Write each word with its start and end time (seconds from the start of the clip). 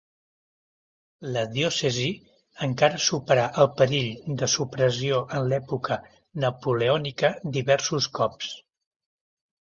La 1.33 1.41
diòcesi 1.55 2.05
encara 2.67 3.01
superà 3.07 3.43
el 3.63 3.67
perill 3.81 4.31
de 4.39 4.49
supressió 4.53 5.19
en 5.39 5.45
l'època 5.51 5.97
napoleònica 6.45 7.31
diversos 7.59 8.09
cops. 8.21 8.49